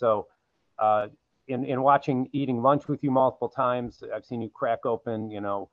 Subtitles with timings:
[0.00, 0.26] So,
[0.78, 1.08] uh,
[1.46, 5.42] in in watching eating lunch with you multiple times, I've seen you crack open, you
[5.42, 5.68] know,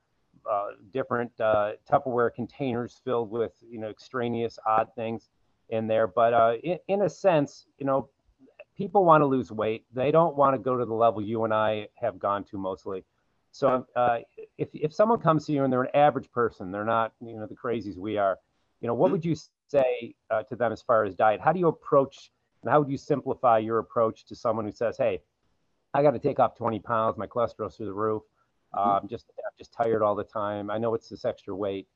[0.49, 5.29] uh, different uh, Tupperware containers filled with you know extraneous odd things
[5.69, 6.07] in there.
[6.07, 8.09] But uh, in, in a sense, you know,
[8.75, 9.85] people want to lose weight.
[9.93, 13.05] They don't want to go to the level you and I have gone to mostly.
[13.51, 14.19] So uh,
[14.57, 17.47] if if someone comes to you and they're an average person, they're not you know
[17.47, 18.37] the crazies we are.
[18.81, 19.13] You know, what mm-hmm.
[19.13, 19.35] would you
[19.69, 21.39] say uh, to them as far as diet?
[21.39, 24.97] How do you approach and how would you simplify your approach to someone who says,
[24.97, 25.21] "Hey,
[25.93, 27.17] I got to take off 20 pounds.
[27.17, 28.23] My cholesterol's through the roof.
[28.75, 30.69] Uh, I'm just I'm just tired all the time.
[30.69, 31.87] I know it's this extra weight.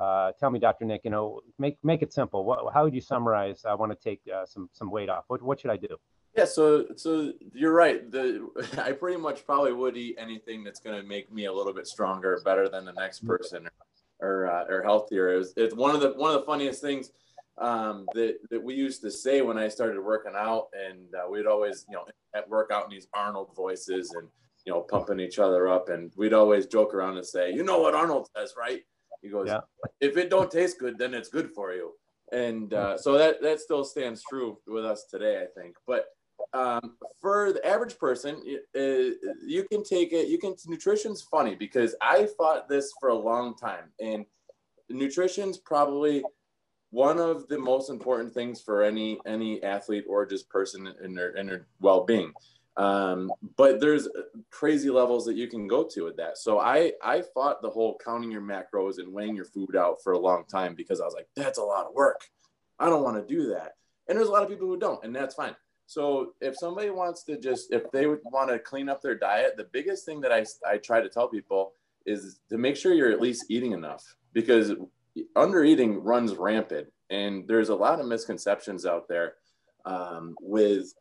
[0.00, 0.84] Uh, tell me, Dr.
[0.84, 2.44] Nick, you know, make make it simple.
[2.44, 3.64] What, how would you summarize?
[3.64, 5.24] I want to take uh, some some weight off.
[5.26, 5.96] What what should I do?
[6.36, 8.10] Yeah, so so you're right.
[8.10, 8.48] The
[8.82, 11.86] I pretty much probably would eat anything that's going to make me a little bit
[11.86, 13.28] stronger, better than the next mm-hmm.
[13.28, 13.68] person,
[14.20, 15.34] or uh, or healthier.
[15.34, 17.10] It was, it's one of the one of the funniest things
[17.58, 21.46] um, that that we used to say when I started working out, and uh, we'd
[21.46, 24.28] always you know at work out in these Arnold voices and
[24.64, 27.80] you know pumping each other up, and we'd always joke around and say, you know
[27.80, 28.82] what Arnold says, right?
[29.22, 29.60] He goes, yeah.
[30.00, 31.92] if it don't taste good, then it's good for you.
[32.32, 35.76] And uh, so that that still stands true with us today, I think.
[35.86, 36.06] But
[36.54, 38.36] um, for the average person,
[38.74, 38.80] uh,
[39.46, 40.28] you can take it.
[40.28, 44.24] You can nutrition's funny because I fought this for a long time, and
[44.88, 46.24] nutrition's probably
[46.92, 51.30] one of the most important things for any any athlete or just person in their
[51.30, 52.32] in their well-being.
[52.76, 54.08] Um, but there's
[54.50, 56.38] crazy levels that you can go to with that.
[56.38, 60.12] So I I fought the whole counting your macros and weighing your food out for
[60.12, 62.20] a long time because I was like, that's a lot of work.
[62.78, 63.72] I don't want to do that.
[64.08, 65.56] And there's a lot of people who don't, and that's fine.
[65.86, 69.56] So if somebody wants to just, if they would want to clean up their diet,
[69.56, 71.74] the biggest thing that I, I try to tell people
[72.06, 74.72] is to make sure you're at least eating enough because
[75.36, 76.88] under eating runs rampant.
[77.10, 79.34] And there's a lot of misconceptions out there
[79.84, 80.92] um, with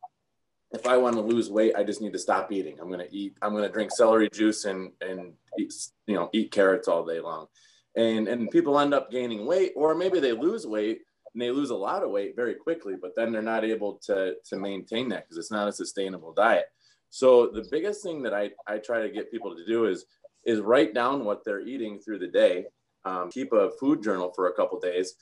[0.74, 2.80] if I want to lose weight, I just need to stop eating.
[2.80, 5.74] I'm going to eat, I'm going to drink celery juice and, and eat,
[6.08, 7.48] you know, eat carrots all day long.
[7.96, 11.02] And, and people end up gaining weight, or maybe they lose weight,
[11.34, 14.36] and they lose a lot of weight very quickly, but then they're not able to,
[14.46, 16.66] to maintain that because it's not a sustainable diet.
[17.10, 20.06] So the biggest thing that I, I try to get people to do is,
[20.46, 22.66] is write down what they're eating through the day.
[23.04, 25.16] Um, keep a food journal for a couple days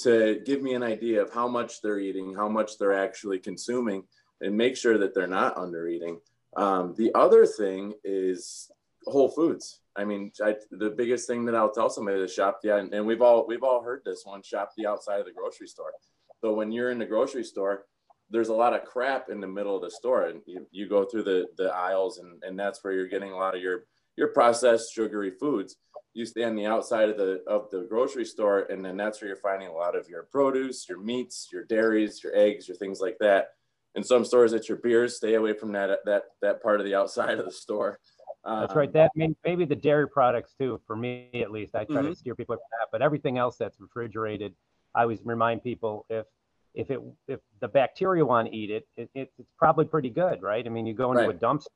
[0.00, 4.04] to give me an idea of how much they're eating, how much they're actually consuming,
[4.40, 6.18] and make sure that they're not under eating.
[6.56, 8.70] Um, the other thing is
[9.06, 9.80] whole foods.
[9.96, 13.06] I mean, I, the biggest thing that I'll tell somebody to shop the and, and
[13.06, 15.92] we've all we've all heard this one: shop the outside of the grocery store.
[16.40, 17.86] So when you're in the grocery store,
[18.30, 21.04] there's a lot of crap in the middle of the store, and you, you go
[21.04, 23.84] through the the aisles, and and that's where you're getting a lot of your
[24.20, 25.76] your processed sugary foods.
[26.12, 29.28] You stay on the outside of the of the grocery store, and then that's where
[29.28, 33.00] you're finding a lot of your produce, your meats, your dairies, your eggs, your things
[33.00, 33.48] like that.
[33.94, 35.16] In some stores, it's your beers.
[35.16, 37.98] Stay away from that that that part of the outside of the store.
[38.44, 38.88] That's right.
[38.88, 40.80] Um, that maybe the dairy products too.
[40.86, 42.10] For me, at least, I try mm-hmm.
[42.10, 42.88] to steer people from that.
[42.92, 44.54] But everything else that's refrigerated,
[44.94, 46.26] I always remind people if
[46.74, 50.42] if it if the bacteria want to eat it, it, it it's probably pretty good,
[50.42, 50.66] right?
[50.66, 51.36] I mean, you go into right.
[51.36, 51.66] a dumpster,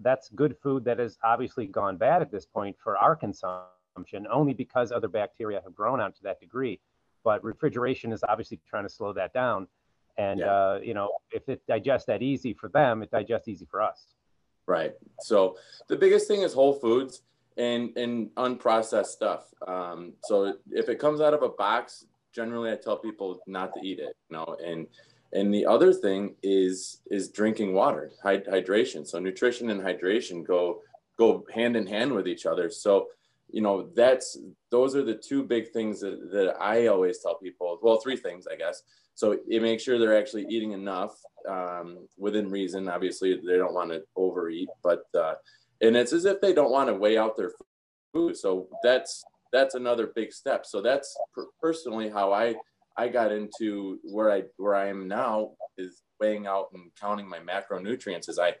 [0.00, 4.54] that's good food that has obviously gone bad at this point for our consumption, only
[4.54, 6.80] because other bacteria have grown out to that degree.
[7.24, 9.66] But refrigeration is obviously trying to slow that down.
[10.16, 10.46] And yeah.
[10.46, 14.06] uh, you know, if it digests that easy for them, it digests easy for us.
[14.66, 14.92] Right.
[15.20, 15.56] So
[15.88, 17.22] the biggest thing is whole foods
[17.56, 19.46] and and unprocessed stuff.
[19.66, 22.04] Um, so if it comes out of a box,
[22.34, 24.16] generally I tell people not to eat it.
[24.28, 24.86] You know, and
[25.32, 29.06] and the other thing is is drinking water, hydration.
[29.06, 30.82] So nutrition and hydration go
[31.18, 32.70] go hand in hand with each other.
[32.70, 33.08] So
[33.50, 34.38] you know that's
[34.70, 37.78] those are the two big things that, that I always tell people.
[37.82, 38.82] Well, three things I guess.
[39.14, 41.12] So it makes sure they're actually eating enough
[41.48, 42.88] um, within reason.
[42.88, 45.34] Obviously, they don't want to overeat, but uh,
[45.80, 47.50] and it's as if they don't want to weigh out their
[48.12, 48.36] food.
[48.36, 50.64] So that's that's another big step.
[50.64, 52.54] So that's per- personally how I
[52.98, 57.38] I got into where I where I am now is weighing out and counting my
[57.38, 58.28] macronutrients.
[58.28, 58.54] Is I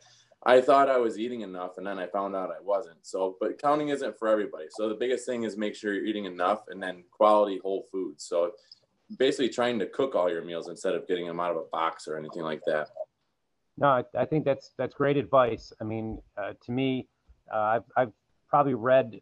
[0.46, 2.98] I thought I was eating enough, and then I found out I wasn't.
[3.02, 4.66] So, but counting isn't for everybody.
[4.70, 8.24] So the biggest thing is make sure you're eating enough, and then quality whole foods.
[8.24, 8.52] So
[9.18, 12.06] basically trying to cook all your meals instead of getting them out of a box
[12.06, 12.88] or anything like that.
[13.76, 15.72] No, I, I think that's that's great advice.
[15.80, 17.08] I mean, uh, to me,
[17.52, 18.12] uh, I've I've
[18.48, 19.20] probably read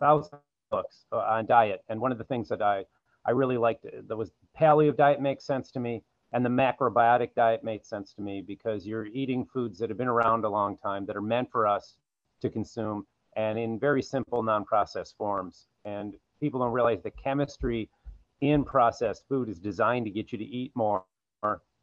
[0.00, 0.40] thousands of
[0.70, 2.84] books uh, on diet, and one of the things that I
[3.24, 6.02] I really liked uh, that was paleo diet makes sense to me,
[6.32, 10.08] and the macrobiotic diet made sense to me because you're eating foods that have been
[10.08, 11.96] around a long time that are meant for us
[12.40, 15.68] to consume, and in very simple, non-processed forms.
[15.84, 17.88] And people don't realize the chemistry
[18.40, 21.04] in processed food is designed to get you to eat more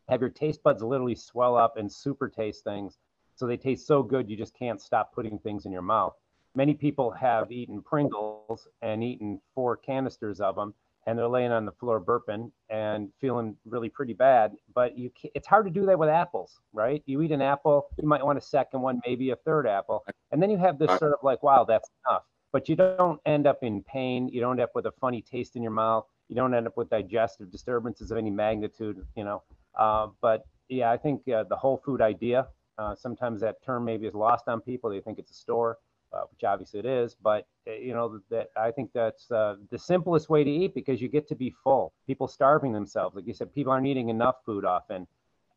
[0.10, 2.98] have your taste buds literally swell up and super taste things.
[3.36, 6.16] So they taste so good, you just can't stop putting things in your mouth.
[6.56, 10.74] Many people have eaten Pringles and eaten four canisters of them,
[11.10, 14.52] and they're laying on the floor burping and feeling really pretty bad.
[14.76, 17.02] But you, it's hard to do that with apples, right?
[17.08, 20.40] You eat an apple, you might want a second one, maybe a third apple, and
[20.40, 22.26] then you have this sort of like, wow, that's enough.
[22.52, 24.30] But you don't end up in pain.
[24.30, 26.06] You don't end up with a funny taste in your mouth.
[26.28, 29.42] You don't end up with digestive disturbances of any magnitude, you know.
[29.76, 32.48] Uh, but yeah, I think uh, the whole food idea,
[32.78, 34.92] uh, sometimes that term maybe is lost on people.
[34.92, 35.80] They think it's a store,
[36.14, 37.16] uh, which obviously it is.
[37.16, 41.02] But uh, you know that I think that's uh, the simplest way to eat because
[41.02, 41.94] you get to be full.
[42.08, 45.08] People starving themselves, like you said, people aren't eating enough food often.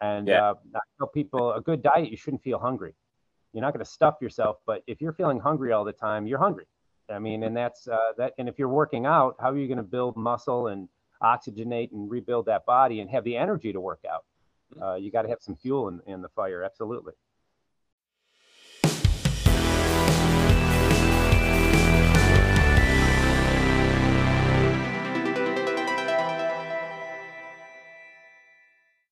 [0.01, 0.55] And Yeah.
[0.75, 2.95] I tell people a good diet, you shouldn't feel hungry.
[3.53, 6.39] You're not going to stuff yourself, but if you're feeling hungry all the time, you're
[6.39, 6.67] hungry.
[7.09, 7.85] I mean, and that's
[8.17, 8.33] that.
[8.39, 10.89] And if you're working out, how are you going to build muscle and
[11.23, 14.25] oxygenate and rebuild that body and have the energy to work out.
[14.81, 16.63] Uh, you got to have some fuel in, in the fire.
[16.63, 17.13] Absolutely.